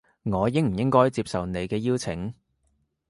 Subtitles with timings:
[0.23, 2.33] 我應唔應該接受你嘅邀請